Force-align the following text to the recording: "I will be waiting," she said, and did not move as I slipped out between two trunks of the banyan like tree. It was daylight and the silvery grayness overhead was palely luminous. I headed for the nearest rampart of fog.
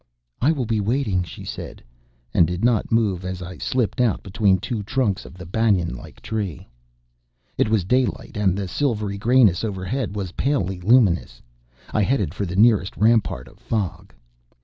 "I 0.41 0.51
will 0.51 0.65
be 0.65 0.79
waiting," 0.81 1.21
she 1.21 1.45
said, 1.45 1.83
and 2.33 2.47
did 2.47 2.65
not 2.65 2.91
move 2.91 3.23
as 3.23 3.43
I 3.43 3.59
slipped 3.59 4.01
out 4.01 4.23
between 4.23 4.57
two 4.57 4.81
trunks 4.81 5.25
of 5.25 5.35
the 5.35 5.45
banyan 5.45 5.95
like 5.95 6.21
tree. 6.21 6.67
It 7.55 7.69
was 7.69 7.83
daylight 7.83 8.35
and 8.35 8.57
the 8.57 8.67
silvery 8.67 9.19
grayness 9.19 9.63
overhead 9.63 10.15
was 10.15 10.31
palely 10.31 10.79
luminous. 10.81 11.39
I 11.91 12.01
headed 12.01 12.33
for 12.33 12.47
the 12.47 12.55
nearest 12.55 12.97
rampart 12.97 13.47
of 13.47 13.59
fog. 13.59 14.11